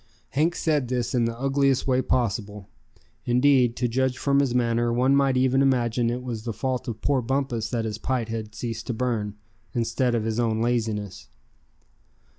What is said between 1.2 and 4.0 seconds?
the ugliest way possible. Indeed, to